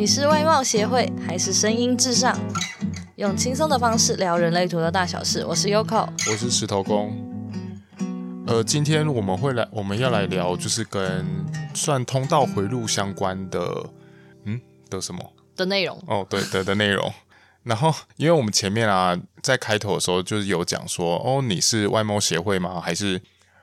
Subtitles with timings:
[0.00, 2.34] 你是外貌协会还是声音至上？
[3.16, 5.44] 用轻松的方式聊人类图的大小事。
[5.44, 7.14] 我是 Yoko，我是石头公。
[8.46, 11.26] 呃，今天我们会来，我们要来聊，就是跟
[11.74, 13.90] 算通道回路相关的，
[14.46, 14.58] 嗯，
[14.88, 15.20] 的什么
[15.54, 16.02] 的内容？
[16.06, 17.12] 哦，对的的内容。
[17.64, 22.80] 然后，因为我们前面啊，在开头的时候就是有讲说，哦，你是外貌协会吗？
[22.80, 23.20] 还是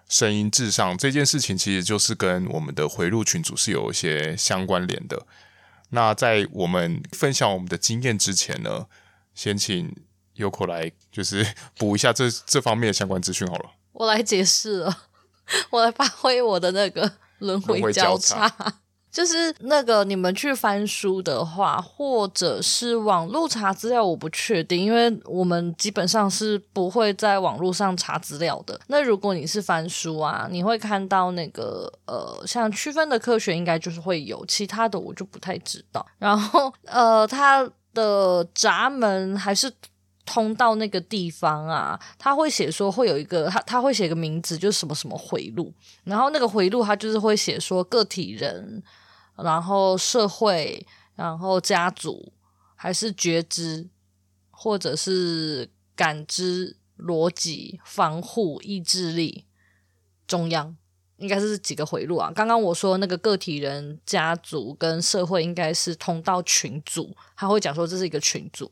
[0.07, 0.95] 声音至上？
[0.99, 5.25] 这件事情其实就是跟我们的回路群组是有一些相关联的。
[5.89, 8.87] 那在我们分享我们的经验之前呢，
[9.33, 9.95] 先请
[10.35, 11.45] Yoko 来，就是
[11.77, 13.71] 补一下这这方面的相关资讯好了。
[13.93, 15.03] 我来解释了，
[15.71, 18.47] 我来发挥我的那个轮回交叉，
[19.11, 28.79] 就是那个你们去翻书的话，或者是网络查资料，我不确定，因为我们基本上是不会在网络上查资料的。
[28.87, 36.05] 那如果你是翻书啊，你会看到那个呃，像区分的科学应该就是会有，其他的我就不太知道。
[36.19, 39.71] 然后呃，它的闸门还是。
[40.27, 48.83] 通到那个地方啊，他会写说会有一个他他会写个名字，就是什么什么回路，然后那个回路他就是会写说个体人，
[49.37, 52.33] 然后社会，然后家族，
[52.75, 53.87] 还是觉知，
[54.51, 59.45] 或者是感知、逻辑、防护、意志力、
[60.27, 60.75] 中央，
[61.15, 62.29] 应该是几个回路啊。
[62.35, 68.69] 刚刚我说那个个体人、家族跟社会应该是通到群组，他会讲说这是一个群组，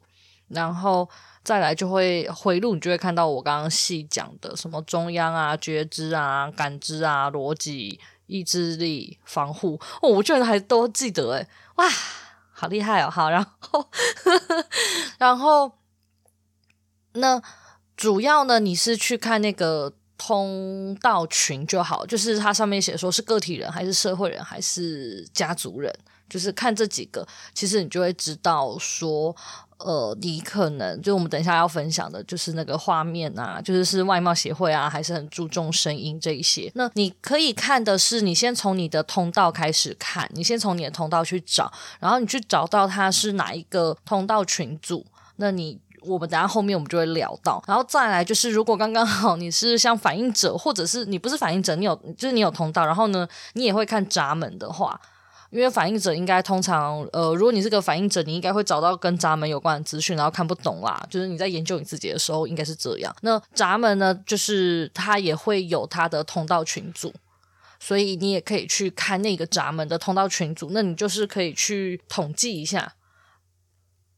[0.50, 1.09] 然后。
[1.45, 11.87] 再来就会回路，你就会看到我刚刚细讲的什么中央啊、觉知啊、感知啊、逻辑、意志力、防护哦，我居然还都记得诶，哇，
[12.52, 13.11] 好厉害哦！
[13.11, 13.87] 好，然后
[15.19, 15.71] 然后
[17.13, 17.39] 那
[17.95, 25.95] 主要呢，你是去看那个通道群就好，就是它上面写说是个体人还是社会人还是家族人，
[26.27, 29.35] 就是看这几个，其实你就会知道说。
[29.77, 36.71] 呃，你可能就我们等一下要分享的，就是那个画面啊，就是是外貌协会啊，还是很注重声音这一些。
[36.75, 45.05] 那你可以看的是，你先从你的通道开始看，你先从你的通道去找，然后你去找到它是哪一个通道群组。
[45.35, 54.99] 那你我们等下后面我们就会聊到，然后再来就是，如果刚刚好你是像反应者，或者是你不是反应者，你有就是你有通道，然后呢，你也会看闸门的话。
[55.55, 61.02] 因为反应者应该通常，呃，如果你是个反应者，你应该会找到跟闸门有关的资讯，然后看不懂啦。
[61.10, 63.16] 就是你在研究你自己的时候，应该是这样。
[63.21, 67.14] 那闸门呢，就是它也会有它的通道群组，
[67.80, 70.71] 所以你也可以去看那个闸门的通道群组。
[70.73, 72.95] 那你就是可以去统计一下，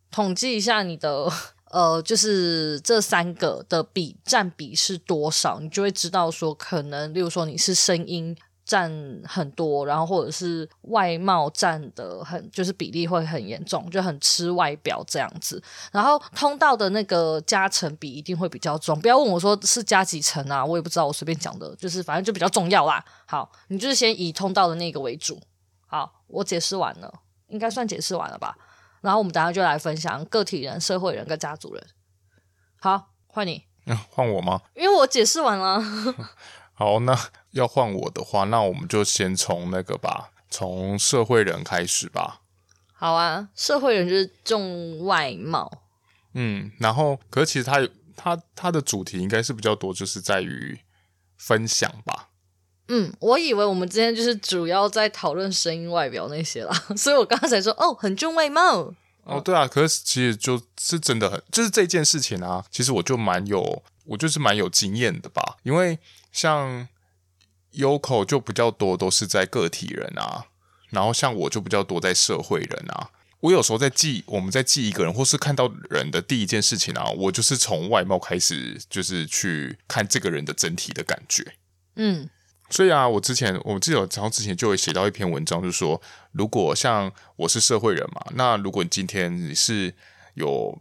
[0.09, 1.31] 统计一下你的，
[1.69, 8.35] 呃，就是这三个的比占比是多少，你就会知道说，可能，例如说你是声音。
[8.67, 8.91] 占
[9.25, 15.63] 很多，然后或者是外貌占的很，就是比例会很严重，就很吃外表这样子。
[15.93, 23.03] 然后通道的那个加成比一定会比较重，不要问我说是加几层啊，我也不知道，我随便讲的，就是反正就比较重要啦。
[23.25, 25.39] 好，你就是先以通道的那个为主。
[25.87, 28.57] 好，我解释完了，应该算解释完了吧？
[28.99, 31.87] 然后我们等下就来分享个体人、社会人跟家族人。
[32.81, 33.63] 好，换你。
[33.85, 34.61] 嗯， 换我吗？
[34.75, 35.81] 因为我解释完了。
[36.73, 37.17] 好，那
[37.59, 42.41] 要换我的话，那我们就先从那个吧，从社会人开始吧。
[42.93, 45.71] 好啊，社会人就是重外貌。
[46.33, 50.79] 嗯，然后，可是其实他他他的主题应该是比较多，就是在于
[51.37, 52.29] 分享吧。
[52.87, 58.93] 嗯，我以为我们今天就是主要在讨论声音、外表那些啦， 所以我刚才说哦，很重外貌。
[59.23, 65.99] 哦，对啊，可是其实就是真的很，就是这件事情啊，其实我就蛮有，我就是蛮有经验的吧，因为。
[66.29, 66.87] 像
[67.77, 70.45] Yoko 就比较多都是在个体人啊，
[70.89, 73.11] 然后像我就比较多在社会人啊。
[73.39, 81.53] 我有时候在记，我们在记一个人，或是看到人的第一件事情啊，我就是从外貌开始，就是去看这个人的整体的感觉。
[81.95, 82.29] 嗯，
[82.69, 86.01] 所以啊，我之前我记得，然后之前就会写到一篇文章，就是说，
[86.31, 89.93] 如果像我是社会人嘛，那如果你今天你是
[90.33, 90.77] 有。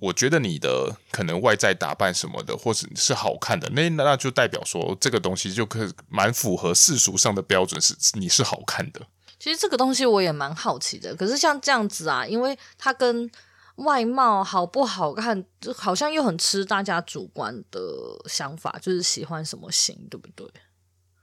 [0.00, 9.06] 我觉得你的可能外在打扮什么的，或者是好看的，那那就代表说这个东西就可蛮符合世俗上的标准，是你是好看的。
[9.38, 13.30] 其实这个东西我也蛮好奇的，可是像这样子啊，因为它跟
[13.76, 17.80] 外貌好不好看，就好像又很吃大家主观的
[18.26, 20.46] 想法，就是喜欢什么型，对不对？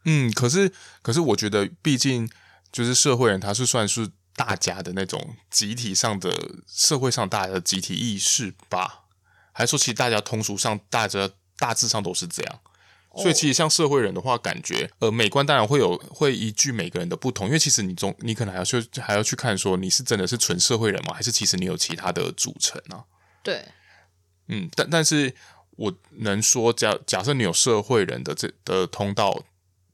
[0.05, 0.71] 嗯，可是
[1.01, 2.29] 可是我觉得，毕竟
[2.71, 4.09] 就是社会人，他是算是。
[4.37, 6.31] 大家的那种集体上的
[6.67, 9.05] 社会上大家的集体意识吧，
[9.51, 12.59] 还是说其实大家通俗上大家大致上都是这样？
[13.15, 21.15] 所以其实像社会人的话，感觉呃美观当然会有会依据每个人的不同，因为其实你总你可能还要去还要去看说你是真的是纯社会人吗？
[21.15, 23.03] 还是其实你有其他的组成啊？
[23.41, 23.65] 对，
[24.49, 25.33] 嗯，但但是
[25.71, 29.43] 我能说假假设你有社会人的这的通道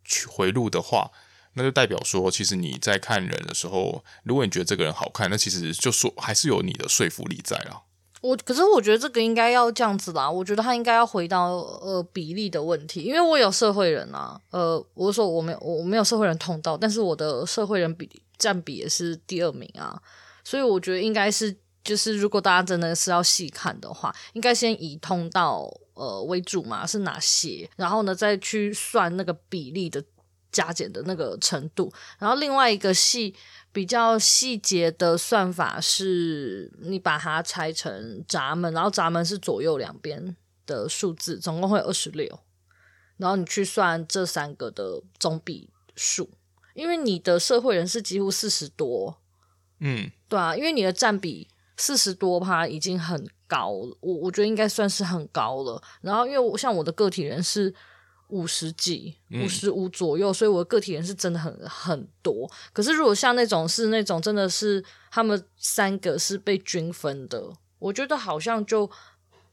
[0.04, 1.10] 去回路的话，
[1.54, 7.82] 那就代表说其实你在看人的时候，如果你觉得这个人好看，那其实就说还是有你的说服力在啊。
[8.22, 20.02] 我可是我觉得这个应该要这样子啦，我觉得他应该要回到呃比例的问题，因为我有社会人啊，呃，我说我没有我没有社会人通道，但是我的社会人比占比也是第二名啊，
[20.42, 21.54] 所以我觉得应该是
[21.84, 30.02] 就是如果大家真的是要细看的话，应该先以通道呃为主嘛，是哪些，然后呢再去算那个比例的
[30.54, 33.36] 加减的那个程度，然后另外一个细。
[33.74, 42.40] 比较细节的算法是，你把它拆成闸门，然后闸门是左右两边的数字，总共会有二十六，
[43.18, 46.30] 然后你去算这三个的总比数，
[46.76, 49.18] 因为你的社会人是几乎四十多，
[49.80, 55.82] 嗯，对啊，因为你的占比四十多趴已经很高了，我我觉得应该算是很高了。
[56.02, 57.74] 然后因为我像我的个体人是。
[58.34, 62.50] 五十几，五十五左右，嗯，所以我的个体人是真的很很多。
[62.74, 68.90] 可是如果像那种是那种真的是他们三个是被均分的，我觉得好像就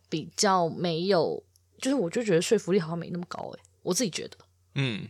[0.08, 1.44] 比较没有，
[1.80, 4.36] 就是我就觉得说服力好像没那么高诶，我自己觉得。
[4.74, 5.08] 嗯，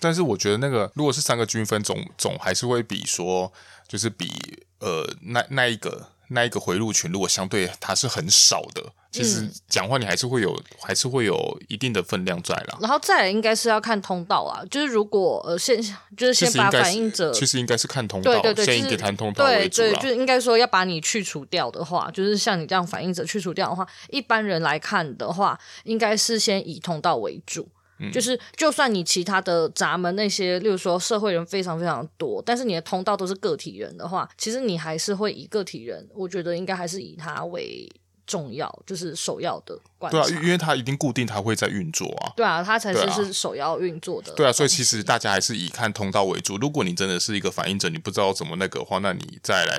[0.00, 3.52] 但是我觉得那个如果是三个均分总，总总还是会比说
[3.86, 4.30] 就是比
[4.78, 6.10] 呃那那一个。
[6.30, 12.78] 那一个回路群，如果相对它是很少的，其实讲话你还是会有，嗯、还是会有一定的分量在啦。
[12.80, 15.82] 然后再来应该是要看通道啊，就是如果呃先
[16.16, 19.82] 就是先把反应者，其实应该是看通道，对对对，先以给谈通道为主。
[19.82, 27.68] 对对，就是应该说要把你去除掉的话，就是像你这样反应者去除掉的话，一般人来看的话，应该是先以通道为主。
[28.12, 37.90] 就是，就算你其他的闸门那些，例如说社会人非常非常多，但是你的通道都是个体人的话，其实你还是会以个体人，我觉得应该还是以他为
[38.28, 40.22] 重要，就是首要的观察。
[40.22, 42.32] 对啊，因为它一定固定它会在运作啊。
[42.36, 44.32] 对啊，它才是是首要运作的。
[44.34, 46.58] 对啊，所以其实大家还是以看通道为主。
[46.58, 49.78] 如果你真的是一个反应者，你不知道怎么那个的话，那你再来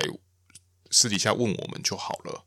[0.90, 2.44] 私底下问我们就好了。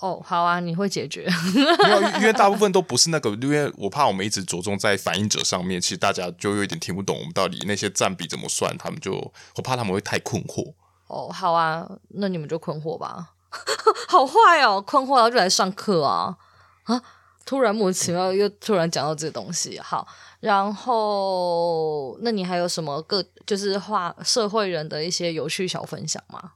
[0.00, 1.28] 哦，好啊，你会解决。
[1.54, 9.14] 没有，因为大部分都不是那个，因为我怕我们一直着重在反应者上面，其实大家就有点听不懂我们到底那些占比怎么算，他们就
[9.56, 10.74] 我怕他们会太困惑。
[11.08, 13.34] 哦，好啊，那你们就困惑吧。
[14.08, 16.36] 好坏哦，困惑然后就来上课啊
[16.84, 17.02] 啊！
[17.44, 20.06] 突然莫名其妙又突然讲到这个东西，好，
[20.40, 26.52] 然后那你还有什么个就是话社会人的一些有趣小分享吗？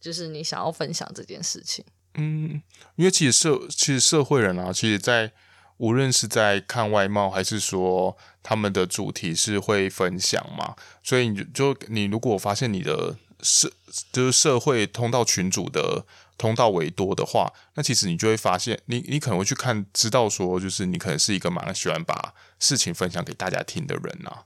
[0.00, 1.84] 就是你想要分享这件事情。
[2.14, 2.62] 嗯，
[2.96, 5.32] 因为其实社其实社会人啊，其实，在
[5.76, 13.70] 无论是在看外貌，还是说他们的主题是会分享嘛，所以你就你如果发现你的社
[14.12, 16.06] 就是社会通道群组的
[16.38, 24.44] 通道为多的话，那其实你就会发现，你你可能会去看，知道说，就是你可能是一个蛮喜欢把事情分享给大家听的人呐、啊。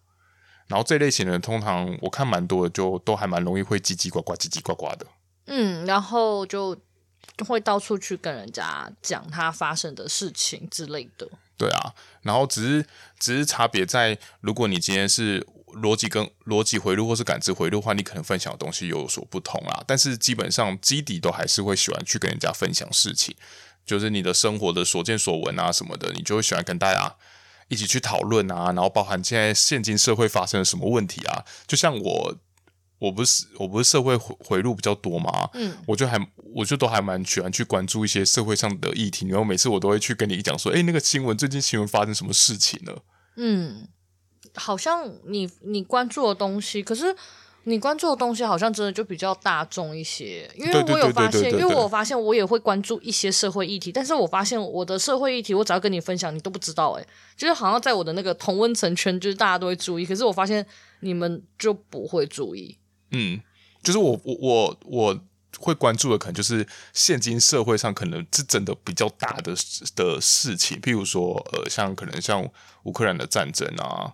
[0.66, 5.06] 然后这类型的人，通常我看蛮多的，就都还蛮容易会叽叽呱呱、叽叽呱呱的。
[5.46, 6.76] 嗯，然后就。
[7.46, 11.28] 会到处去跟人家讲他发生的事情之类的。
[11.58, 12.86] 对啊，然后只是
[13.18, 19.82] 只是差别在，如果你今天是逻辑跟逻辑回路或是感知回路的话，你可能分享的东西有所不同啦。
[19.86, 23.34] 但是基本上基底都还是会喜欢去跟人家分享事情，
[23.84, 27.16] 就是你的生活的所见所闻啊什么的，你就会喜欢跟大家
[27.68, 32.36] 一起去讨论啊，然后包含现在现今社会发生了什么问题啊，就像我。
[32.98, 36.18] 我不是我不是社会回回路比较多嘛，嗯，我就还
[36.54, 43.02] 我就都还蛮喜欢去关注一些社会上的议题，然后每次我都会去跟你讲说，哎，那个新闻最近新闻发生什么事情了？
[43.36, 43.86] 嗯，
[44.56, 47.14] 好像你你关注的东西，可是
[47.64, 60.64] 你关注的东西好像真的就比较大众一些，因为我有发现，因为我发现我也会关注一些社会议题，但是我发现我的社会议题，我只要跟你分享，你都不知道，哎，就是好像在我的那个同温层圈，就是大家都会注意，可是我发现
[61.00, 62.78] 你们就不会注意。
[63.10, 63.40] 嗯，
[63.82, 65.20] 就是我我我我
[65.58, 69.54] 会关注的，可能就是现今社会上可能是真的比较大的
[69.96, 72.48] 的事情，譬如说，呃，像可能像
[72.84, 74.12] 乌克兰的战争啊，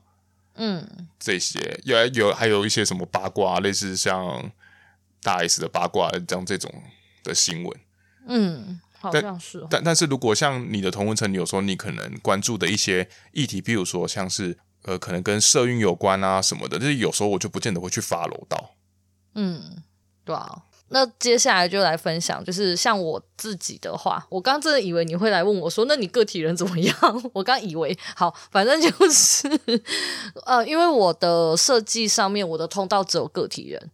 [0.55, 4.51] 嗯，这些有有还有一些什么八卦，类似像
[5.23, 6.71] 大 S 的八卦，这样这种
[7.25, 7.81] 的新闻，
[8.27, 9.67] 嗯，好像是哦。
[9.71, 18.75] 但但但是如果像你的同文层，你有时候你可能关注的一些议题，譬如说像是呃，可能跟社运有关啊什么的，就是有时候我就不见得会去 follow 到。
[19.35, 19.83] 嗯，
[20.25, 27.31] 对啊，那接下来就来分享，就是像我自己的话，我刚真的以为你会来问我说，那你个体人怎么样？
[27.33, 29.49] 我刚以为好，反正就是
[30.45, 33.91] 呃，因为我的设计上面，我的通道只有个体人，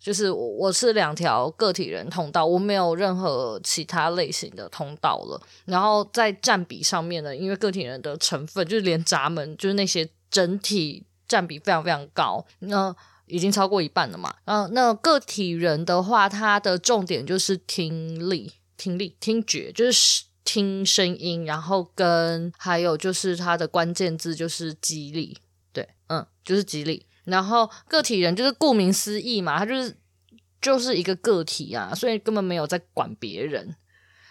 [0.00, 5.40] 就是我是两条个体人通道，我没有任何其他类型的通道了。
[5.64, 12.94] 然后在占比上面呢，因为个体人的成分就是连闸门，就是那些整体占比非常非常高，那。
[13.34, 14.32] 已经超过一半了嘛？
[14.44, 25.36] 嗯，那个体人的话，他的重点就是听力、听力、听觉，就是听声音，然后跟还有就是他的关键字就是激励，
[25.72, 27.06] 对，嗯，就是激励。
[27.24, 29.96] 然后个体人就是顾名思义嘛，他就是
[30.60, 33.74] 就是一个个体啊，所以根本没有在管别人。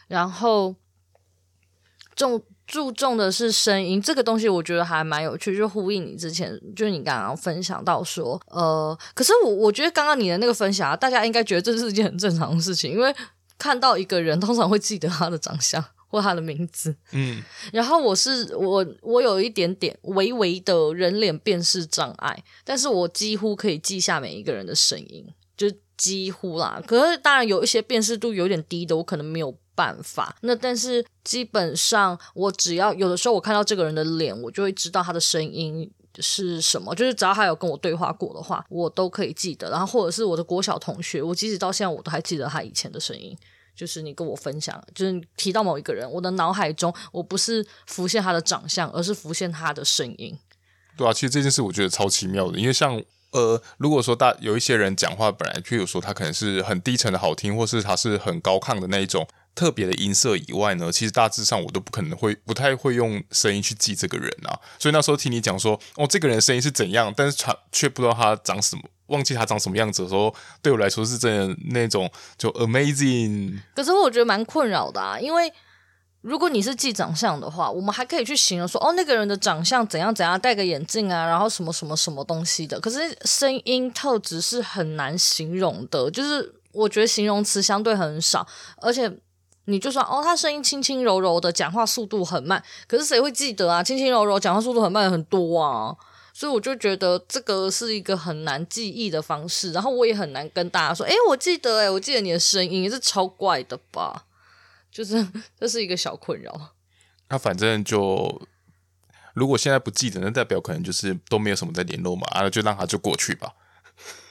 [0.07, 0.75] 然后
[2.15, 2.41] 重。
[2.65, 13.13] 注重的是声音这个东西，我觉得还蛮有趣，就呼应你之前，就是你刚刚分享到说，呃，可是我我觉得刚刚你的那个分享啊，大家应该觉得这是一件很正常的事情，因为
[13.57, 17.43] 看到一个人，通常会记得他的长相或他的名字，嗯，
[17.73, 25.25] 然后我是我我有一点点微微的人脸辨识障碍，但是我几乎可以记下每一个人的声音，
[25.57, 29.53] 就几乎啦，可是当然有一些辨识度有点低的，我可能没有。
[29.75, 35.89] 办法，那但是基本上我只要有的时候我看到这个人的脸，我就会知道他的声音
[36.19, 36.93] 是什么。
[36.95, 39.69] 就是只要他有跟我对话过的话，我都可以记得。
[39.69, 43.37] 然后或者是我的国小同学，我即使到现在我都还记得他以前的声音。
[43.75, 50.37] 就是你跟我分享，就是提到某一个人，我的脑海中我不是浮现他的长相，而是浮现他的声音。
[50.95, 53.01] 对啊，其实这件事我觉得超奇妙的，因为像。
[53.33, 64.59] 呃，如果说大有一些人讲话本来，譬如说他可能是很低沉的好听，或是他是很高亢的那一种特别的音色以外呢，其实大致上我都不可能会不太会用声音去记这个人啊。
[64.79, 73.59] 所以那时候听你讲说，哦，这个人声音是怎样，但是却却不知道他长什么，忘记他长什么样子的时候，对我来说是真的那种就 amazing。
[73.75, 75.51] 可是我觉得蛮困扰的啊，因为。
[76.23, 82.79] 如果你是记长相的话，我们还可以去形容说，哦，那个人的长相怎样怎样，戴个眼镜啊，然后什么什么什么东西的。
[82.79, 89.11] 可是声音特质是很难形容的，就是我觉得形容词相对很少，而且
[89.65, 93.81] 你就算哦，他声音轻轻柔柔的，讲话速度很慢，可是谁会记得啊？
[93.83, 95.95] 轻轻柔柔，讲话速度很慢很多啊，
[96.33, 104.25] 所以我就觉得这个是一个很难记忆的方式，然后我也很难跟大家说，诶，我记得，诶，我记得你的声音，也是超怪的吧。
[104.91, 105.27] 就是
[105.59, 106.73] 这是一个小困扰。
[107.29, 108.41] 那、反正就，
[109.33, 113.53] 如果现在不记得，那代表可能就是都没有什么在联络嘛，啊，就让他就过去吧。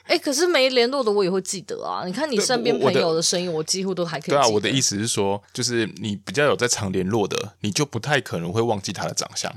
[0.03, 2.03] 哎、欸，可是没联络的我也会记得啊。
[2.05, 4.29] 你看你身边朋友的声音，我几乎都还可以。
[4.31, 9.51] 对啊，我的意思是说，就是你比较有在常联络的，你就不太可能会忘记他的长相。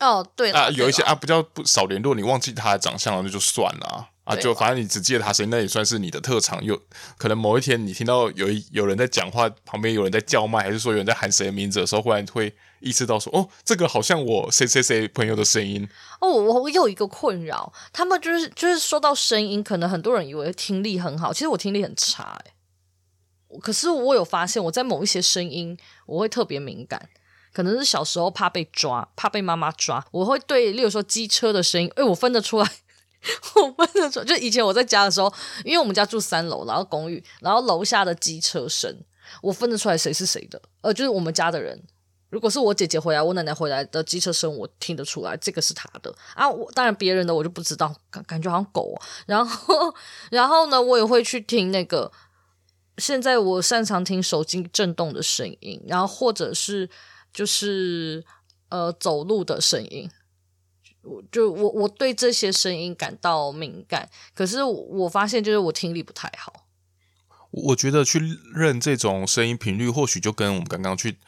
[0.00, 4.08] 哦，对啊，有一些啊比较不少联络，你忘记他的长相了，那就算了。
[4.24, 6.62] 啊，就反正你只记得他声音，那也算是你的特长。
[6.62, 6.78] 有
[7.16, 15.88] 可能某一天你听到有一有人在讲话，旁边有人在叫卖，还是说有人在喊谁的名字的时候，忽然会意识到说，哦，这个好像我谁谁谁朋友的声音。
[16.20, 22.54] 哦，我我有一个困扰，他们就是就是说到声音，可能很多人以为听力很好，其实我听力很差哎。
[23.60, 27.08] 可是我有发现，我在某一些声音我会特别敏感，
[27.52, 32.70] 可能是小时候怕被抓，怕被妈妈抓，我会对，例如说机车的声音，哎，我分得出来。
[33.56, 35.32] 我分得出来，就以前我在家的时候，
[35.64, 38.96] 因为我们家住三楼，然后公寓，然后楼下的机车声，
[39.42, 40.62] 我分得出来谁是谁的。
[40.82, 41.82] 呃，就是我们家的人，
[42.30, 46.48] 如果是我姐姐回来，我奶奶回来的机车声，我听得出来这个是她的啊。
[46.48, 48.94] 我当然别人的我就不知道，感感觉好像狗。
[49.26, 49.94] 然后，
[50.30, 52.12] 然后呢，我也会去听那个。
[52.98, 56.90] 现在我擅长听手机震动的声音，然后或者是
[57.32, 58.24] 就是
[58.70, 60.10] 呃走路的声音。
[61.02, 66.66] 我就我我对这些声音感到敏感，可是我发现就是我听力不太好。
[67.52, 68.20] 我觉得去
[68.52, 71.18] 认这种声音频率，或许就跟我们刚刚去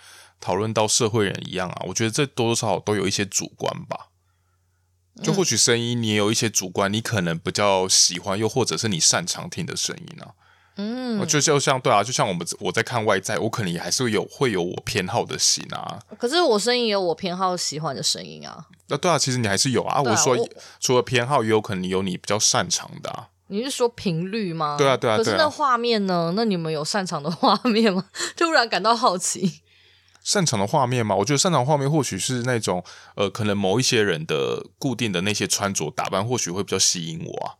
[0.40, 1.82] 讨论到社会人一样啊。
[1.86, 4.08] 我觉得这多多少少都有一些主观吧。
[5.22, 10.32] 就或许声音你也有一些主观，你可能比较喜欢，又或者是你擅长听的声音啊。
[10.76, 15.98] 嗯，就就像对啊，就像我们我在看外在，我可能也还是会有会有我偏好的型啊。
[16.18, 18.64] 可是我声音也有我偏好喜欢的声音啊。
[18.86, 19.96] 那对啊，其实你还是有啊。
[19.96, 23.28] 啊我说我除了偏好，也有可能有你比较擅长的啊。
[23.48, 24.76] 你是说频率吗？
[24.78, 25.18] 对啊，对啊。
[25.18, 26.32] 可是那画面呢？
[26.34, 28.06] 那你们有擅长的画面吗？
[28.38, 29.60] 突然感到好奇。
[30.30, 31.16] 擅长的画面吗？
[31.16, 32.84] 我觉得擅长画面或许是那种
[33.16, 37.58] 呃，可能某一些人的固定的那些穿着打扮，或许会比较吸引我啊。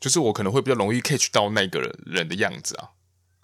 [0.00, 2.92] 就是我可能会比较容易 catch 到那个人的样子啊，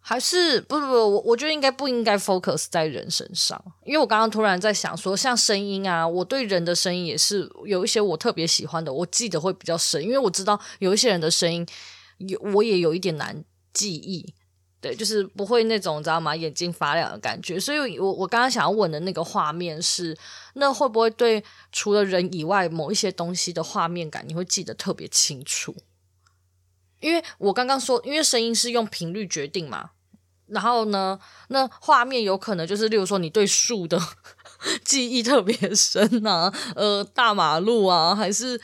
[0.00, 11.66] 还是不不不，我我觉得应该不应该 focus 在人身上，因为我刚刚突然在想说，像声音啊，我对人的声音也是有一些我特别喜欢的，我记得会比较深，因为我知道有一些人的声音
[12.16, 13.44] 有我也有一点难
[13.75, 14.33] 记忆，
[14.84, 16.36] 对，就是不会那种你知道吗？
[16.36, 17.58] 眼睛发亮的感觉。
[17.58, 20.14] 所以我我刚刚想要问的那个画面是，
[20.56, 25.74] 那会不会对除了人以外某一些东西的画面感，你会记得特别清楚？
[27.00, 29.92] 因为我刚刚说，因为声音是用频率决定嘛，
[30.48, 33.98] 然后呢，那画面有可能就是，例如说你对树的
[34.84, 38.60] 记忆特别深啊，呃，大马路啊，还是。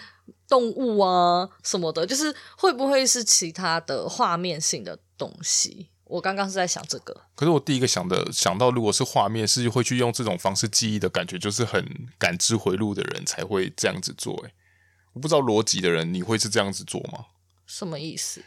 [0.51, 5.91] 动物啊什么的，就是会不会是其他的画面性的东西？
[6.11, 7.15] 我刚刚是在想这个。
[7.35, 11.85] 可是我第一个想的想到，如果是画面，是会去用这种方式记忆的感觉，就是很
[12.19, 14.35] 感知回路的人才会这样子做。
[14.45, 14.53] 诶，
[15.13, 17.27] 我不知道逻辑的人，你会是这样子做吗？
[17.67, 18.43] 什么意思？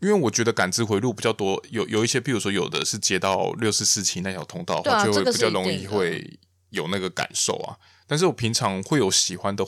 [0.00, 6.38] 因为我觉得感知回路比较多，有有一些，比如说有的是接到六四四七那条通道就会比较容易会
[6.70, 7.76] 有那个感受啊。
[8.06, 9.64] 但是我平常会有喜欢的。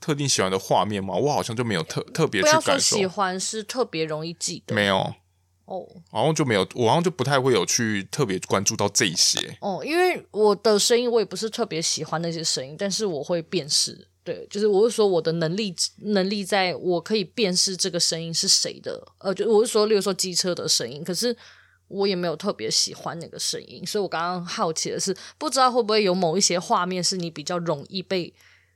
[0.00, 1.12] 特定喜欢的画面吗？
[1.12, 2.96] 我好像就没有特特别去感受。
[2.96, 4.72] 喜欢，是特别容易记得。
[4.72, 5.12] 没有
[5.68, 9.38] 哦，好像就没有，我好像就不太会有去特别关注到这一些。
[9.60, 14.08] 哦，因为我的声音，我也不是特别喜欢那些声音，但是我会辨识。
[14.24, 19.06] 对，就是我是说我的能力能力，在我可以辨识这个声音是谁的。
[19.18, 21.36] 呃，就我是说，例如说机车的声音，可是
[21.88, 28.34] 我也没有特别喜欢那个声音，所以我刚刚好奇的是，不知道会不会有某一些画面是你比较容易被。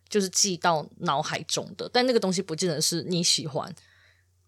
[0.08, 3.74] 就是记到脑海中的，但那个东西不见得是你喜欢。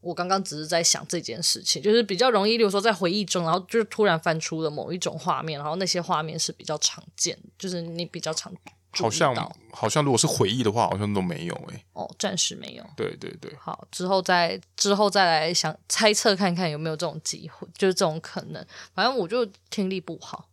[0.05, 8.53] 我刚刚只是在想这件事情，就是比较容易，比如说在回忆中，然后就是突然翻出了某一种画面，然后那些画面是比较常见，就是你比较常。
[8.97, 9.35] 好像
[9.73, 11.85] 好像如果是回忆的话，好像都没有诶、欸。
[11.95, 12.87] 哦，暂时没有。
[12.97, 13.53] 对对对。
[13.59, 18.65] 好，之后再之后再来想猜测看看有没有这种机会，就是这种可能。
[18.95, 20.49] 反正我就听力不好。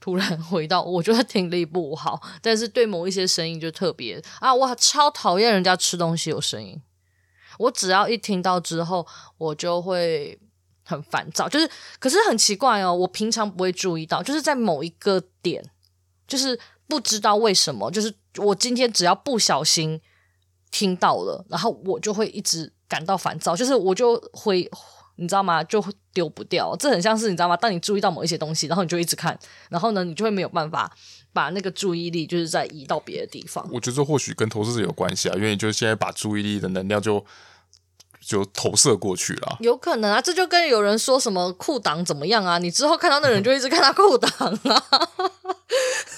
[0.00, 6.82] 突然回到，我觉得听力不好，但是对某一些声音就特别啊，我超讨厌人家吃东西有声音。
[7.58, 9.06] 我只要一听到之后，
[9.38, 10.38] 我就会
[10.84, 11.48] 很烦躁。
[11.48, 11.68] 就是，
[11.98, 15.64] 可是很奇怪哦，我平常不会注意到，就是在某一个点，
[16.26, 20.00] 就是不知道为什么，就是我今天只要不小心
[20.70, 24.70] 听到了，然后我就会一直感到烦躁，就是我就会。
[25.16, 25.62] 你知道吗？
[25.62, 25.80] 就
[26.12, 27.56] 丢不掉，这很像是你知道吗？
[27.56, 29.38] 当你注意到某一些东西，然后你就一直看，
[29.70, 30.92] 然后呢，你就会没有办法
[31.32, 33.64] 把那个注意力就是再移到别的地方。
[33.72, 37.24] 我觉得或许跟投资者有关系啊，因为你就是现在把注意力的能量就
[38.26, 39.56] 就投射过去了。
[39.60, 44.26] 有可能啊，这就跟有人说什么裤裆怎么样啊，你之后看到那人就一直看他裤裆
[44.70, 44.82] 啊，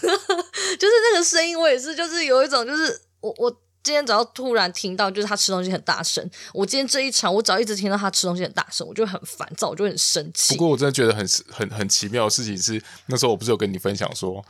[0.00, 3.56] 就是那个声音，我也是，就是有一种，就是我我。
[3.82, 6.28] 今天只要突然听到，就是他吃东西很大声。
[6.52, 10.54] 我今天这一场，我只要一直听到他吃东西很大声，我就很烦躁，我就很生气。
[10.54, 14.44] 不过我真的觉得很很很奇妙的事情是，那时候我不是有跟你分享说，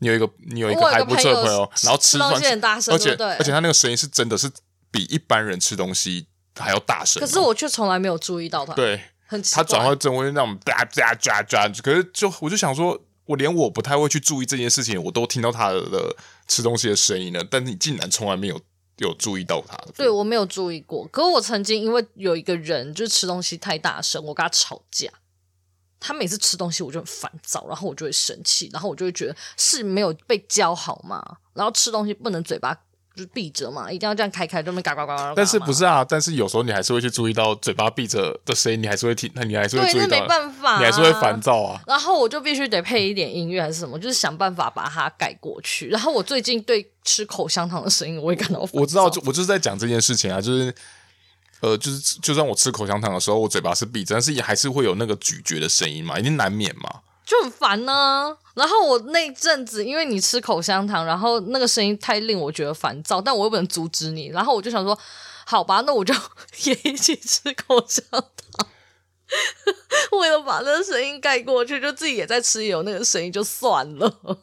[0.00, 4.50] 你有一个你有一个还不错的朋友，然后吃东西很大声，而且而且他那个声音是真的是
[4.90, 6.26] 比一般人吃东西
[6.58, 7.20] 还要大声。
[7.20, 8.74] 可是我却从来没有注意到他。
[8.74, 9.62] 对，很奇怪。
[9.62, 16.16] 他转换成为那种喳喳喳喳，可是就我就想说，我连我不太会去注意这件事情，我都听到他的
[16.48, 18.60] 吃东西的声音了，但是你竟然从来没有。
[18.98, 19.76] 有注意到他？
[19.96, 21.04] 对，我没有注意过。
[21.08, 25.10] 可是我曾经因为有一个人就是吃东西太大声，我跟他吵架。
[25.98, 31.38] 他每次吃东西我就很烦躁，然后我就会生气，然后我就会觉得是没有被教好嘛。
[31.54, 32.78] 然后吃东西不能嘴巴。
[33.14, 35.32] 就是闭着嘛，一定要这样开开，就没嘎嘎嘎嘎。
[35.36, 36.02] 但是不是啊？
[36.02, 40.08] 但是有时候你还是会去注意到嘴巴闭着的声音，你还是会听，那你还是会注意到。
[40.08, 41.80] 没办法，你还是会烦躁啊。
[41.86, 45.88] 然后我就必须得配一点音乐还是什么，就是想办法把它改过去。
[45.88, 48.80] 然后我最近对吃口香糖的声音，我也感到烦。
[48.80, 50.74] 我知道，就我就是在讲这件事情啊，就是
[51.60, 57.00] 呃，就是就算我吃口香糖的时候，我嘴巴是闭着，但是也还是会有那个咀嚼的声音嘛，一定难免嘛。
[57.24, 64.98] 就很烦呢、啊，然后我那阵子，因为你吃口香糖，然后那个声音太令我觉得烦躁，但我又不能阻止你，然后我就想说，
[65.46, 66.14] 好吧，那我就
[66.64, 68.68] 也一起吃口香糖，
[70.20, 74.38] 为了把那个声音盖过去，就自己也在吃，有那个声音就算了。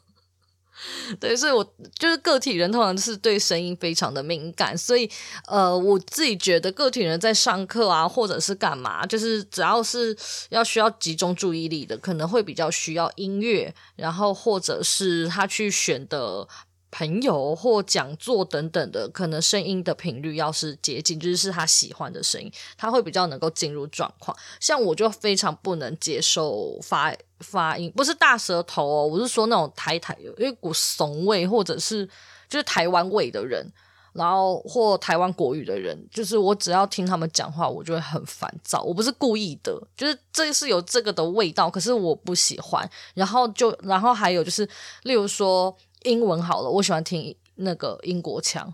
[1.20, 1.64] 对，所以我
[1.98, 5.10] 就是个体人，通常是对声音非常的敏感，所以
[5.48, 10.18] 呃，我自己觉得个体人在上课啊，或者是干嘛，就是只要是
[10.50, 16.48] 要需要集中注意力的，可能会比较需要音乐，然后或者是他去选的。
[16.92, 24.36] 朋友或讲座等等的，可能声音的频率要是接近，就是他喜欢的声音，他会比较能够进入状况。
[24.60, 32.06] 像我就非常不能接受发发音，不是大舌头哦，我是说那种台台有一股怂味，或者是
[32.48, 33.66] 就是台湾味的人，
[34.14, 38.82] 然后或台湾国语的人，就是我只要听他们讲话，我就会很烦躁。
[38.84, 42.90] 我不是故意的，就是这是有这个的味道，可是我不喜欢。
[43.14, 44.68] 然后就然后还有就是，
[45.04, 45.76] 例如说。
[46.04, 48.74] 英文好了，我喜欢听那个英国腔，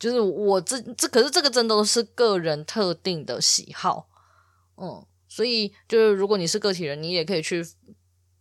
[0.00, 4.08] 就是我这这可是这个真的都是个人特定的喜好，
[4.76, 7.64] 嗯，所以就是如果你是个体人，你也可以去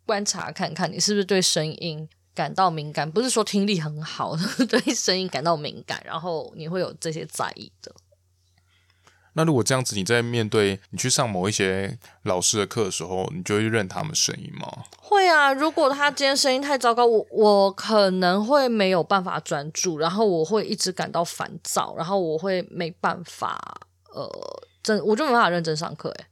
[0.06, 3.12] 观察看看，你是不是对声音感到敏感。
[3.12, 4.36] 不是说听力很好，
[4.70, 7.94] 对声音感到敏感，然后你会有这些在意的。
[9.34, 14.86] 那如果这样子，你在面对你去上某一些老师的课的时候，你就会认他们声音吗？
[14.98, 23.82] 会啊，如果他今天声音太糟糕，我我可能会没有办法专注，然后我会一直感到烦躁，然后我会没办法，
[24.16, 24.28] 呃，
[24.82, 26.26] 真我就没办法认真上课，诶。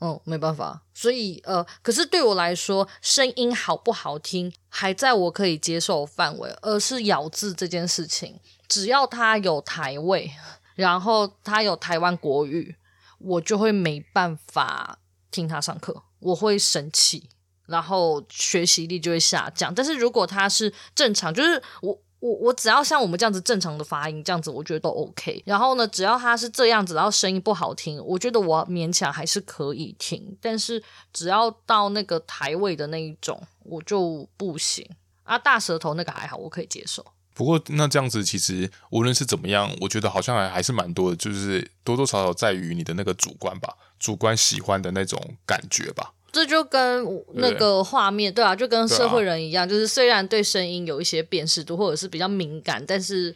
[0.00, 10.30] 嗯，没办法，所以呃，可是对我来说，声音好不好听还在我可以接受范围，而是咬字这件事情，只要他有台味。
[10.74, 12.76] 然后他有台湾国语，
[13.18, 17.28] 我就会没办法听他上课，我会生气，
[17.66, 19.74] 然后学习力就会下降。
[19.74, 25.42] 但是如果他是正常，就是我我我只要像我们这样子正常的发音，这样子我觉得都 OK。
[25.46, 30.36] 然后呢，只要他是这样子，然后声音不好听，我觉得我勉强还是可以听。
[30.40, 34.88] 但是只要到那个台味的那一种，我就不行
[35.22, 35.38] 啊。
[35.38, 37.04] 大舌头那个还好，我可以接受。
[37.34, 46.14] 不过那这样子，其实无论是怎么样，我觉得好像还还是蛮多的，就是多多少少在于你的那个主观吧，主观喜欢的那种感觉吧。
[46.30, 53.34] 这就跟那个画面，对，啊，就跟社会人一样，啊、就是虽然对声音有一些辨识度，或者是比较敏感，但是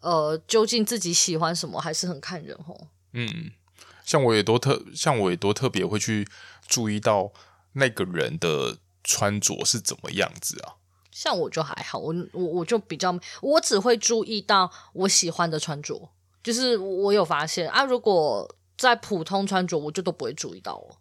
[0.00, 2.88] 呃，究竟自己喜欢什么，还是很看人哦。
[3.12, 3.50] 嗯，
[4.04, 6.26] 像我也都特，像我也都特别会去
[6.66, 7.32] 注意到
[7.72, 10.76] 那个人的穿着是怎么样子啊。
[11.10, 16.08] 像我就还好，我我我就比较，我只会注意到我喜欢的穿着，
[16.42, 20.96] 就是我有发现啊，如果在普通穿着，我就都不会注意到哦。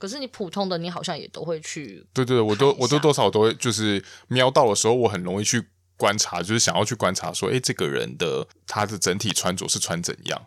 [0.00, 2.04] 可是你普通的，你好像也都会去。
[2.12, 5.64] 对对对，我都我都多少都会，就是瞄到的时候，我很容易去
[5.96, 10.46] 观察，就是想要去观察说，哎，这个人的他的整体穿着是穿怎样？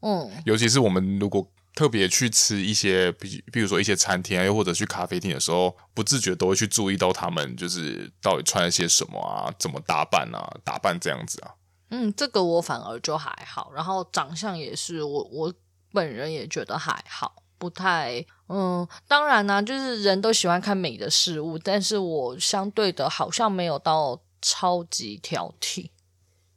[0.00, 1.50] 嗯，尤其是我们如果。
[1.72, 11.54] 特别去吃一些，比比如说一些餐厅啊，又或者去咖啡厅的时候，不自觉都会去注意到他们就是到底穿了些什么啊，怎么打扮啊，打扮这样子啊。
[11.90, 15.54] 嗯，这个我反而就还好，然后长相也是我我
[15.92, 25.90] 本人也觉得还好，不太嗯，当然呢、啊，就是人都喜欢看美的事物，但是我相对的好像没有到超级挑剔，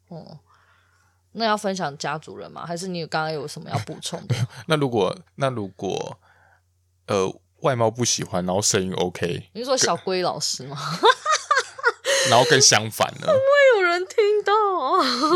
[0.10, 0.40] 嗯。
[1.36, 2.64] 那要分享家族人吗？
[2.64, 4.36] 还是你刚刚有什么要补充的？
[4.68, 6.20] 那如果那如果
[7.08, 7.28] 呃
[7.62, 10.78] 外貌不喜欢，然后声音 OK，你是说小龟老师吗？
[12.30, 13.26] 然后更相反呢？
[13.28, 14.54] 会有人听到。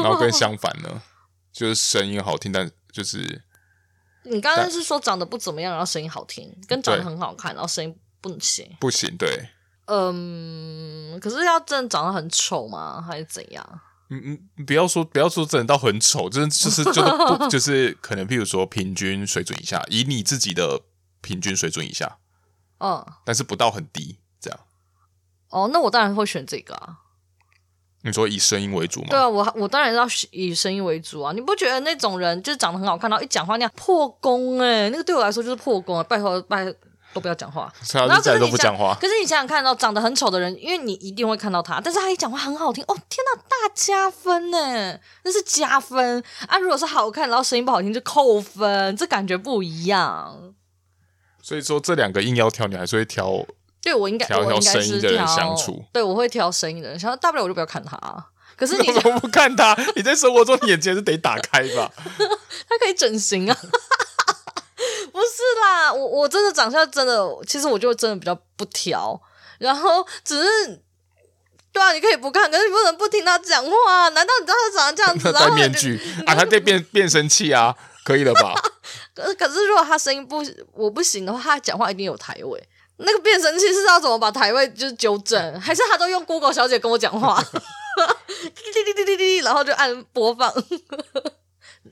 [0.04, 1.02] 然后更相反呢？
[1.52, 3.41] 就是声音好听，但就是
[4.30, 9.50] 你刚刚是说长得不怎么样，然后声音好听，跟长得很好看，然后声音不行，不行，对。
[9.86, 13.02] 嗯，可是要真的长得很丑吗？
[13.02, 13.82] 还是怎样？
[14.10, 14.22] 嗯
[14.58, 20.82] 嗯，不要说不要说真的到很丑，真的就是就是不 就是可能，譬如说平均水准以下，以你自己的
[21.22, 22.18] 平均水准以下，
[22.80, 24.60] 嗯，但是不到很低这样。
[25.50, 27.00] 哦，那我当然会选这个啊。
[28.08, 29.08] 你说以声音为主吗？
[29.10, 31.32] 对啊，我我当然要以声音为主啊。
[31.34, 36.04] 你不觉得那种人就是长得很好看，然后一讲话那样破功哎、欸，那个对我来说就是破功啊！
[36.04, 36.74] 拜托拜托。
[37.13, 46.60] 都不要讲话，然后可是你想，可是你想想看到长得很丑的人，因为你一定会看到他，但是他一讲话很好听，哦，天哪，大加分呢，那是加分啊！
[46.60, 50.54] 如果是好看，然后声音不好听就扣分，这感觉不一样。
[51.41, 53.43] 所以说这两个硬要挑，你还是会挑？
[53.88, 55.82] 对，我应该挑挑声音的人相处。
[55.93, 57.97] 对，我会挑声音的人，想大不了我就不要看他。
[58.58, 59.73] 可是你 怎么不看他？
[59.95, 61.89] 你在生活中眼睛是得打开吧？
[62.67, 63.56] 他可以整形啊。
[65.13, 69.19] 不是啦，我我真的长相真的，其实我就真的比较不挑，
[69.60, 70.82] 然后只是，
[71.71, 74.10] 对啊，你可以不看，可是你不能不听他讲话。
[74.10, 75.32] 难道你知道他长得这样子？
[75.32, 75.97] 戴面具
[76.28, 77.73] 啊，他在变变声器啊，
[78.04, 78.54] 可以了吧？
[79.15, 82.67] 可是可是，如果他声音不我不行的话，他讲话一定有台味。
[82.98, 85.40] 那个变声器是要怎么把台位就是纠正？
[85.62, 87.42] 还是他都用 Google 小姐跟我讲话？
[87.44, 90.54] 滴滴滴滴滴滴，然后就按播放。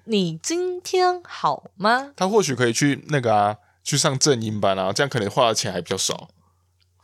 [0.06, 2.12] 你今天好吗？
[2.16, 6.28] 他或许可以去那个啊，去上正音班啊，这样可能花的钱还比较少，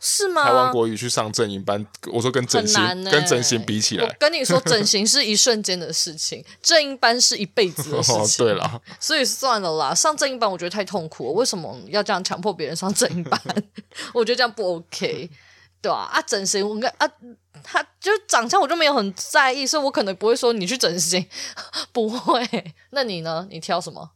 [0.04, 0.42] 是吗？
[0.42, 8.20] 台湾国语去上正音班，我说跟整形、欸、跟整形比起来，我跟你说，整形是一瞬间的事情，正音班是一辈子的事情。
[8.20, 13.40] 哦、对了，所以算了啦，上正音班我觉得太痛苦了，为什么要这样强迫别人上正音班？
[14.12, 15.30] 我觉得这样不 OK。
[15.80, 17.08] 对啊，啊，整形我跟啊，
[17.62, 21.24] 他就长相我就没有很在意，所以我可能不会说你去整形，
[21.92, 22.74] 不会。
[22.90, 23.46] 那你呢？
[23.50, 24.10] 你挑什么？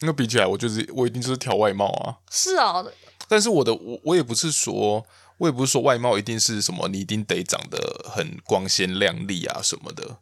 [0.00, 2.16] 那比起来，我就是我一定就是挑外貌啊。
[2.30, 2.84] 是啊，
[3.28, 5.06] 但是我的我我也不是说，
[5.38, 10.18] 我也不是说外貌一定是什么，你一定得长得很光鲜亮丽啊什么的。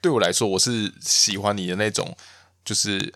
[0.00, 2.16] 对我来说，我是喜欢你的那种，
[2.64, 3.12] 就是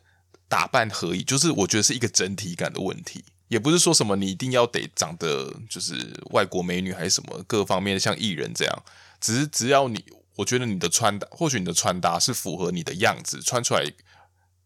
[0.49, 5.95] 打扮合宜，就是我觉得是一个整体感的问题，也不是说什么你一定要得长得就是
[6.31, 8.83] 外国美女还是什么各方面像艺人这样，
[9.21, 10.05] 只是只要你，
[10.37, 13.85] 我觉得你的穿搭，或许你的穿搭是符合你的样子，穿出来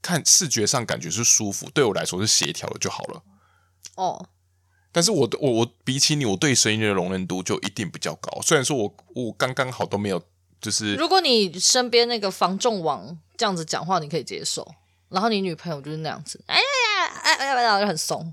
[0.01, 3.23] 看视觉上感觉是舒服，对我来说是协调的就好了。
[3.97, 4.29] 哦。
[4.95, 8.41] 但是我我我比起你，我对声音的容忍度就一定比较高。
[8.43, 10.23] 虽然说我我刚刚好都没有，
[10.61, 14.65] 就是如果你身边那个防重王这样子讲话，你可以接受。
[15.09, 18.33] 然后你女朋友就是那样子，哎呀呀哎哎呀，就很怂，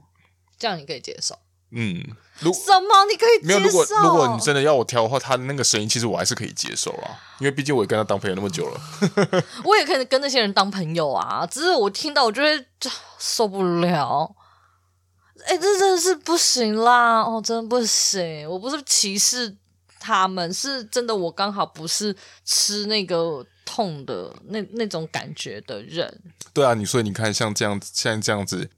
[0.59, 1.35] 这样你可以接受。
[1.71, 2.03] 嗯，
[2.39, 3.59] 如什么你可以接受？
[3.59, 8.81] 没有，如果如果你真的要我挑的话，他的那个声音其实我还是可以接受啊，因为毕竟我也跟他当朋友那么久了。
[9.63, 12.65] 我也可以跟那些人当朋友啊，只是我听到我就会
[13.17, 14.35] 受不了。
[15.45, 17.21] 哎、欸，这真的是不行啦！
[17.21, 18.49] 哦，真的不行。
[18.49, 19.55] 我不是歧视
[19.99, 26.21] 他们，是真的，我刚好不是吃那个痛的那那种感觉的人。
[26.53, 28.69] 对啊，你所以你看，像这样子，像这样子，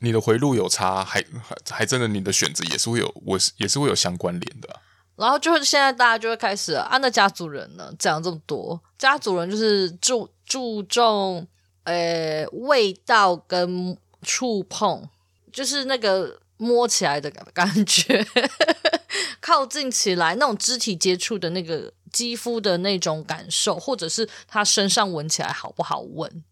[0.00, 4.68] 你的回路有差，还还还真的，你的选择也是会有，我是也是会有相关联的。
[5.16, 11.46] 然后就是现在大家就会开始啊，那家族人呢讲这么多，家族人就是注注重
[11.84, 15.08] 呃味道跟触碰。
[15.58, 18.24] 就是那个摸起来的感觉，
[19.42, 26.44] 靠近起来那种肢体接触的那个肌肤的那种感受，或者是他身上闻起来好不好闻。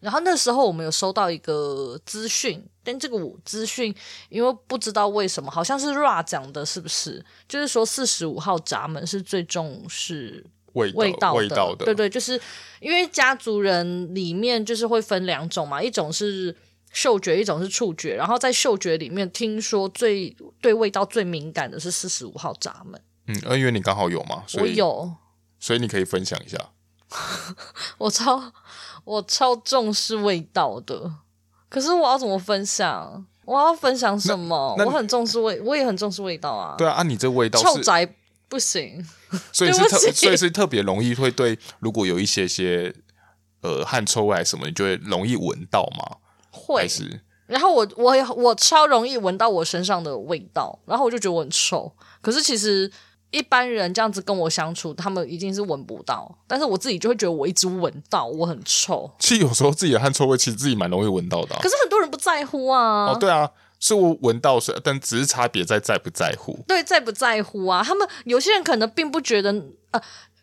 [0.00, 3.94] 然后那时候我们有收到一个资讯，但这个资讯
[4.28, 7.24] 因为不知道为什么，好像是 Ra 讲的，是不是？
[7.48, 12.38] 就是说四十五号闸门是最重视味道味道，味道的，对对，就是
[12.80, 16.54] 因为家族人里面就是会分两种嘛，一种是。
[16.92, 23.00] 嗅觉，一种是触觉，然后在嗅觉里面，听说最对味道最敏感的是四十五号闸门。
[23.26, 25.12] 嗯，因为你刚好有嘛，所以我有，
[25.60, 26.58] 所以你可以分享一下。
[27.98, 28.52] 我超
[29.04, 31.12] 我超重视味道的，
[31.68, 33.26] 可是我要怎么分享？
[33.44, 34.74] 我要分享什么？
[34.78, 36.74] 我很重视味，我也很重视味道啊。
[36.76, 38.14] 对啊，啊，你这味道臭宅
[38.46, 39.02] 不行，
[39.52, 42.94] 所以是 特，所以是特别容易会对，如果有一些些
[43.62, 46.18] 呃汗臭味什么，你就会容易闻到嘛。
[46.68, 46.86] 会，
[47.46, 51.90] 然后我我我超容易闻到我身上的味道，然后我就觉得我很臭。
[52.20, 52.90] 可是其实
[53.30, 59.10] 一般人这样子跟我相处，他们一定是闻不到，但是我自己就会觉得我一直闻到，我很臭。
[59.18, 61.60] 其实有时候自己的汗臭味，其实自己蛮容易闻到的啊。
[61.62, 63.06] 可是很多人不在乎啊。
[63.06, 63.50] 哦，对啊，
[63.80, 66.58] 是我闻到是，但只是差别在在不在乎。
[66.66, 67.82] 对，在不在乎啊？
[67.82, 69.50] 他们有些人可能并不觉得，
[69.92, 70.00] 呃，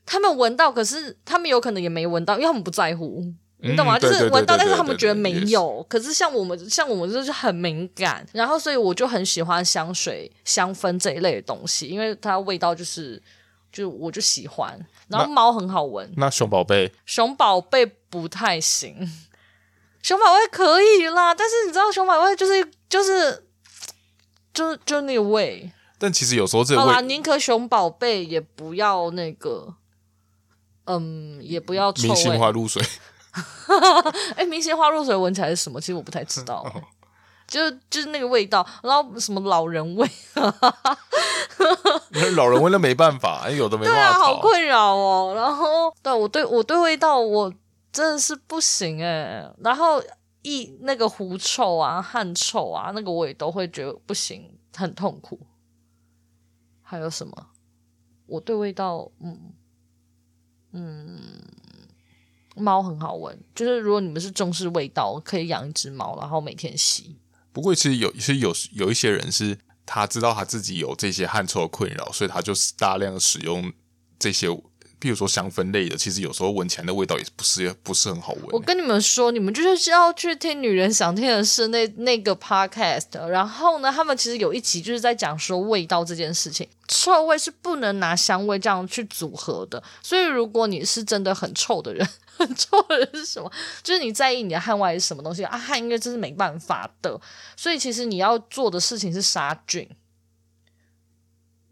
[0.07, 3.31] 他们闻到，可是他们有可能也没闻到，因为他们不在乎。
[3.57, 3.97] 你懂吗？
[3.97, 5.83] 就是闻到，但是他们觉得没有。
[5.89, 13.21] 可是像我们，像我们就是很敏感，然后所以我就很喜欢香水、香氛这一类的东西，因为它味道就是，
[13.71, 14.77] 就我就喜欢。
[15.07, 16.11] 然后猫很好闻。
[16.17, 16.91] 那熊宝贝？
[17.05, 19.09] 熊宝贝不太行。
[20.03, 23.45] 熊宝贝可以啦，但是你知道熊宝贝就是就是
[24.53, 25.71] 就就那个味。
[25.97, 29.75] 但其实有时候这个味，好啦，宁可熊宝贝也不要那个，
[30.83, 32.07] 嗯，也不要臭味。
[32.09, 32.83] 明星花露水。
[34.35, 35.79] 哎、欸，明星花露水闻起来是什么？
[35.81, 36.81] 其实我不太知道， 哦、
[37.47, 40.09] 就就是那个味道，然后什么老人味，
[42.35, 45.33] 老人味那没办法，哎，有的没 办法，对啊，好困扰哦。
[45.35, 47.53] 然后，对我对我对味道我
[47.91, 49.51] 真的是不行哎。
[49.59, 50.01] 然后
[50.41, 55.39] 一那个狐臭啊、汗臭啊，那个我也都会觉得不行，很痛苦。
[56.81, 57.47] 还有什么？
[58.27, 59.53] 我对味道，嗯
[60.71, 61.41] 嗯。
[62.55, 67.15] 猫很好闻，就是如果你们是重视味道，可以养一只猫，然后每天洗。
[67.51, 73.71] 不过其实有，其实有有一些人是他知道他自己有这些汗臭的困扰，所以他就大量使用
[74.17, 74.47] 这些。
[74.99, 78.45] 比如说香氛类的，其实有时候闻起来的味道也不是不是很好闻。
[78.51, 89.81] 我跟你们说，你们就是要去听女人想听的是那那个 podcast，然后呢，他们其实有一集就是在讲说味道这件事情，臭味是不能拿香味这样去组合的。
[90.01, 93.51] 所以如果你是真的很臭的人，很 臭的人是什么？
[93.83, 95.57] 就是你在意你的汗味是什么东西啊？
[95.57, 97.19] 汗应该这是没办法的。
[97.55, 99.87] 所以其实你要做的事情是杀菌。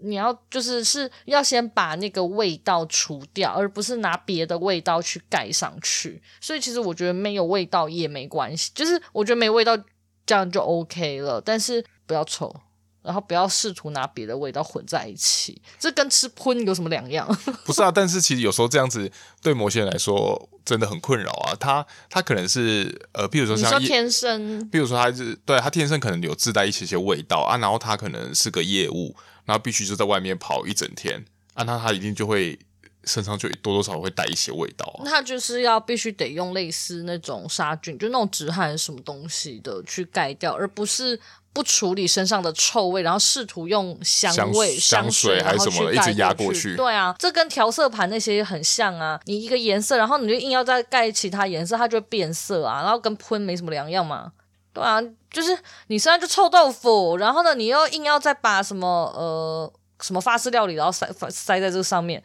[0.04, 6.22] 你要就是是要先把那个味道除掉，而不是拿别的味道去盖上去。
[6.39, 9.78] 所以其实我觉得没有味道也没关系，就是我觉得没味道
[10.26, 12.54] 这样就 OK 了，但是不要臭。
[13.02, 17.28] 然后不要试图拿别的味道混在一起，这跟吃喷有什么两样？
[17.66, 19.12] 不是啊，但是其实有时候这样子
[19.42, 21.52] 对某些人来说真的很困扰啊。
[21.60, 29.13] 他他可能是呃，比如说像说天生，比如说他是对他天生可能有自带一些些味道啊，然后他可能是个业务，
[29.45, 32.58] 然后必须就在外面跑一整天啊，那他一定就会
[33.03, 35.01] 身上就多多少少会带一些味道。
[35.03, 41.19] 那就是要必须得用类似那种杀菌，就那种止汗什么东西的去盖掉，而不是
[41.51, 46.75] 不处理身上的臭味，然后试图用香味香，香水还是什么一直压过去。
[46.75, 49.19] 对啊，这跟调色盘那些很像啊。
[49.25, 54.32] 你一个颜色，然后你就硬要再盖其他颜色，它就会变色啊，然后跟喷没什么两样嘛。
[54.74, 55.56] 对啊，就是
[55.88, 62.22] 你身上就臭豆腐，然后呢，你又硬要再把什么呃什么法式料理，然后塞塞在这个上面，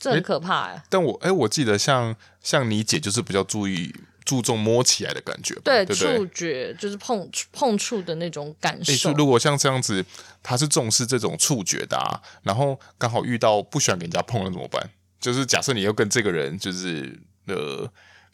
[0.00, 0.82] 这很可怕哎、欸。
[0.88, 9.12] 但我哎，我记得像像你姐就是比较注意注重摸起来的感觉，对，对触觉就是碰碰触的那种感受。
[9.12, 10.02] 如果像这样子，
[10.42, 14.90] 他是重视这种触觉的，啊，然后刚好遇到不喜欢给人家碰了怎么办？
[15.20, 17.86] 就是假设你又跟这个人就是呃。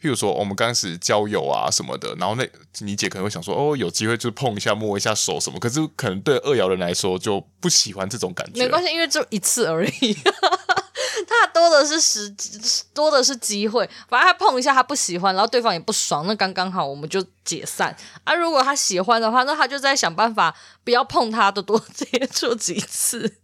[0.05, 2.47] 譬如说，我们刚开始交友啊什么的，然后那
[2.81, 5.59] 你姐可能会想说，哦，有机会就碰一下、摸一下手什么。
[5.59, 8.59] 可是可能对二爻人来说就不喜欢这种感觉。
[8.63, 10.13] 没关系，因为就一次而已，
[11.27, 12.31] 他多的是时，
[12.93, 13.89] 多的是机会。
[14.07, 17.97] 反正他碰一下他不喜欢，然后对方也不爽，那刚刚好我们就解散。
[18.25, 23.37] 啊，如果他喜欢的话，那他就在想办法不要碰他的，多 接触几次。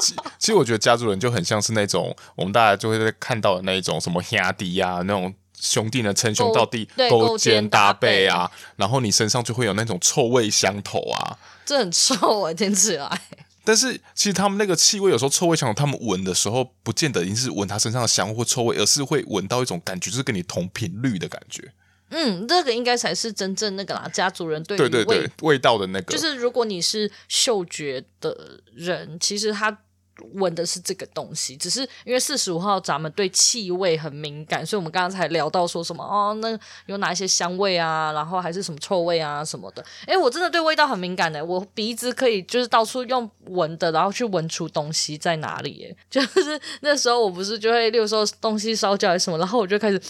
[0.00, 5.34] 其其实我觉得家族人就很像是那种我们大家就会在看到的那一种什么兄弟啊那种。
[5.58, 13.20] 兄弟呢，称兄道弟，勾肩搭背啊，然后你身上就会有那种臭味相投啊，这很臭啊，听起来。
[13.64, 21.72] 但是其实他们那个气味有时候臭味相投，他们闻的时候不见得一定是闻他身上的香或臭味，而是会闻到一种感觉，就是跟你同频率的感觉。
[22.10, 29.78] 嗯，这个应该才是真正那个啦，家族人对对对对味道的那个，就是如果你是嗅觉的人，其实他。
[30.34, 39.84] 闻的是这个东西，只是因为四十五号咱们对气味很敏感，所以我们刚刚才聊到说什么哦，那有哪一些香味啊，然后还是什么臭味啊什么的。
[40.06, 45.82] 诶，我真的对味道很敏感的，我鼻子可以就是到处用闻的，然后去闻出东西在哪里。
[45.84, 50.00] 诶， 就是那时候我不是就会，例如说东西烧焦还是什么，然后我就开始，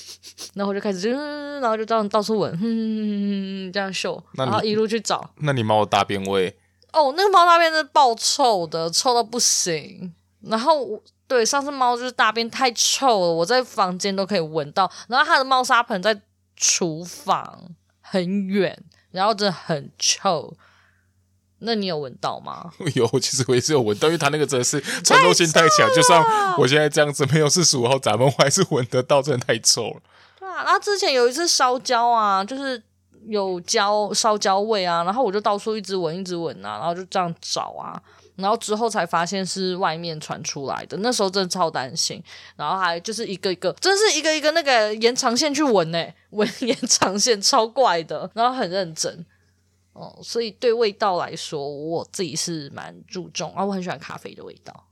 [0.55, 5.31] 然后我就开始就，然后就这样到处闻，嗯，这样嗅，然后一路去找。
[5.39, 6.57] 那你猫的大便味？
[6.97, 10.15] 哦，那个猫大便是爆臭的，臭到不行。
[10.41, 14.91] 然后对，上次猫就是大便太臭了，我在房间都可以闻到。
[15.09, 16.19] 然后它的猫砂盆在
[16.57, 17.65] 厨房
[18.01, 20.55] 很远，然后真的很臭。
[21.59, 22.71] 那你有闻到吗？
[22.97, 25.87] 有，其实我也是有闻到，因为它那个真的是穿透性太强。
[25.95, 26.23] 就算
[26.57, 30.01] 我现在这样子没有四十五号闸门，我还是闻得到，真的太臭了。
[30.39, 32.83] 对啊，然后之前有一次烧焦啊，就是。
[33.29, 38.01] 有焦烧焦味啊，然后我就到处一直闻，一直闻啊，然后就这样找啊，
[38.37, 42.23] 然后之后才发现是外面传出来的，那时候真的超担心，
[42.57, 49.25] 然后还就是一个一个，真是一个一个那个延长线去闻呢，闻延长线超怪的，然后很认真
[49.93, 54.85] 哦，所以对味道来说，我自己是蛮注重啊，我很喜欢咖啡的味道。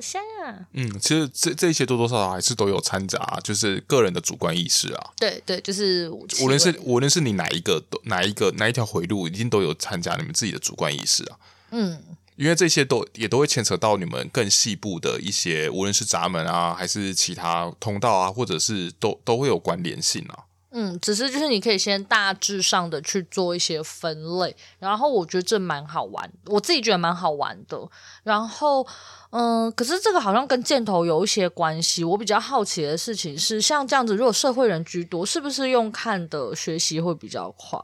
[0.00, 0.66] 香啊！
[0.72, 5.10] 嗯，其实这这些多多少少还是都有掺杂，就是个人的主观意识啊。
[5.18, 11.38] 对对，就是无论是无论是你哪一个哪一个哪一条回路，一定都有掺杂你们自己的主观意识啊。
[11.70, 12.02] 嗯，
[12.36, 20.44] 因为这些都也都会牵扯到你们更细部的一些，无论是闸门啊，还是其他通道啊，或者是都都会有关联性啊。
[20.70, 27.88] 嗯，只是就是你可以先大致上的去做一些分类，然后我觉得这蛮好玩，我自己觉得蛮好玩的。
[28.22, 28.86] 然后，
[29.30, 32.04] 嗯，可是这个好像跟箭头有一些关系。
[32.04, 37.80] 我比较好奇的事情是，像这样子，如果社会人居多，是不是用看的学习会比较快？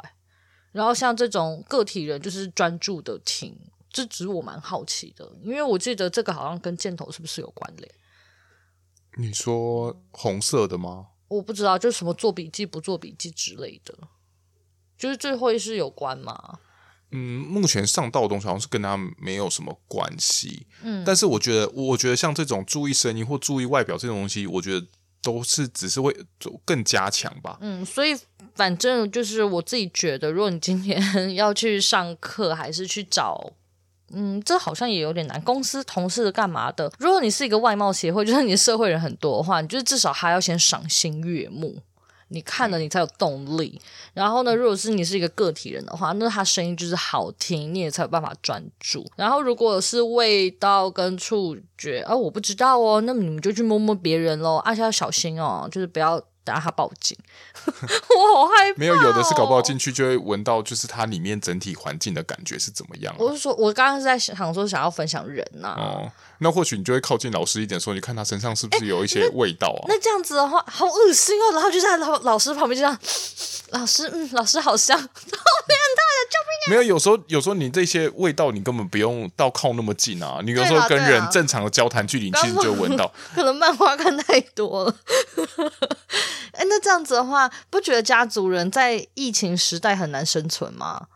[0.73, 3.57] 然后像这种个体人，就是专注的听，
[3.91, 7.91] 这只是我蛮好奇的，因为我记得这个好像跟箭头是不是有关联？
[9.17, 11.07] 你说红色的吗？
[11.35, 13.95] 我不知道，就是什么做笔记不做笔记之类的，
[14.97, 16.59] 就是这会是有关吗？
[17.11, 20.67] 嗯，目前上到的东西好像是跟他没有什么关系。
[20.83, 24.87] 嗯，但是我觉得，我觉得像这种注意声音或注意外表这种东西，我觉得
[25.23, 26.17] 都是只是会
[26.65, 27.57] 更加强吧。
[27.61, 28.17] 嗯，所以
[28.55, 31.01] 反正就是我自己觉得，如果你今天
[31.35, 33.53] 要去上课，还是去找。
[34.13, 35.41] 嗯，这好像也有点难。
[35.43, 36.93] 公司同事干嘛的？
[36.99, 41.77] 如果你是一个外貌协会， 就是你的社会人很多的话，你就是至少还要先赏心悦目，
[42.29, 43.81] 你看了你才有动力。
[44.13, 49.05] 然后呢，如果是你是一个个体人的话，那他声音就是好听，你也才有办法专注。
[49.17, 56.23] 然后如果是味道跟触觉，啊，我不知道哦，那么你们就去摸摸别人喽，而且要小心哦，就是不要。
[56.45, 57.17] 等下他报警，
[57.65, 58.75] 我好害怕、哦。
[58.77, 63.17] 没有，有的是搞不好进去就会闻到，就是它里面整体环境的感觉是怎么样、啊。
[63.19, 65.81] 我是说，我刚刚是在想说，想要分享人呐、啊。
[65.81, 69.89] 哦，那或许你就会靠近老师一点，说你看他身上是不是有一些味道啊？
[69.89, 71.53] 那，那这样子的话，好恶心哦。
[71.55, 72.99] 然后就在老老师旁边，就这样，
[73.71, 76.71] 老师，嗯，老师好香，好变态的，救命啊！
[76.71, 83.11] 没有，有时候有时候你这些味道你根本不用到靠那么近啊，你有时候跟人正常的交谈距离，其实就闻到。
[83.35, 84.95] 可能漫画看太多了。
[86.53, 91.09] 哎、那这样子的话，不觉得家族人在疫情时代很难生存吗？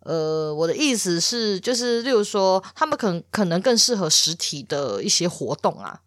[0.00, 6.00] 呃，我的意思是，就是例如说，他们可能可能更适合实体的一些活动啊。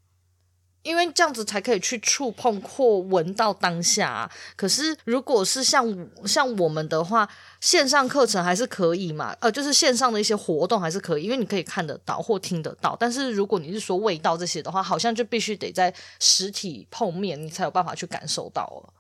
[0.86, 4.32] 因为这样子才可以去触碰或闻到当下啊。
[4.56, 7.28] 可是如果是像像我们的话，
[7.60, 9.36] 线上课程还是可以嘛？
[9.42, 12.96] 呃，就是线上的一些活动还是可以，因为你可以看得到或听得到。
[13.00, 18.94] 但是如果你是说味道这些的话，好像就必须得在实体碰面，你才有办法去感受到了。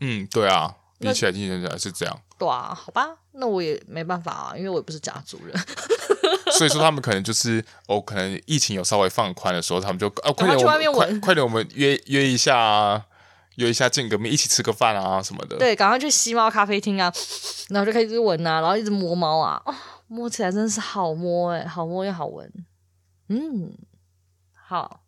[0.00, 2.20] 嗯，对啊，比起来听起来是这样。
[2.38, 5.56] 对啊，好吧，那我也没办法啊，因为我也不是家族人。
[6.58, 13.06] 所以说他们可能就是哦，可能疫情有稍微放宽的时候，他们就哦，快点，去外面快快点，我们约约一下啊，
[13.56, 15.56] 约一下见个面，一起吃个饭啊什么的。
[15.56, 17.12] 对，赶快去吸猫咖啡厅啊，
[17.70, 19.74] 然后就开始闻啊，然后一直摸猫啊，哦，
[20.06, 22.50] 摸起来真的是好摸哎，好摸又好闻。
[23.28, 23.72] 嗯，
[24.52, 25.00] 好，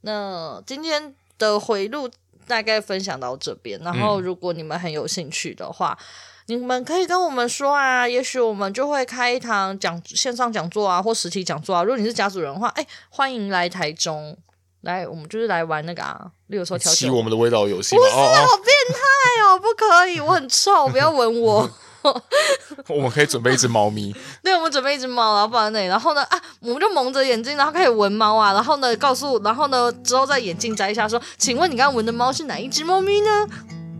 [0.00, 2.08] 那今天的回路
[2.46, 5.96] 大概分享到这边，然后如果你们很有兴趣的话。
[6.00, 6.04] 嗯
[6.48, 11.82] 你们可以跟我们说啊，也许我们就会开一堂讲线上讲座啊，或实体讲座啊。
[11.82, 14.36] 如果你是家族人的话，哎，欢迎来台中，
[14.82, 17.96] 来，我们就是来玩那个啊，例如说调戏我们的味道游戏。
[17.96, 21.68] 不是，好变态哦，不可以， 我很臭，不要闻我。
[22.86, 33.48] 我们可以准备一只猫咪， 对，我们准备一只猫，然后放在那里，然后呢，啊，我们就蒙着眼睛，然后开始闻猫啊，然后呢，告诉，然后呢，之后再眼镜摘一下，说，请问你刚刚闻的猫是哪一只猫咪呢？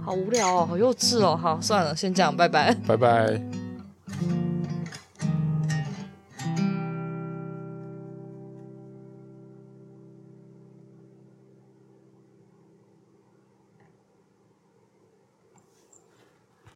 [0.07, 3.66] 好无聊哦，好幼稚哦，好，算了，先这样，拜拜，拜拜。